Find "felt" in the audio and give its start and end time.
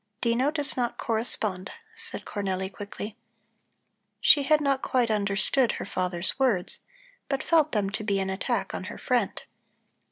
7.43-7.71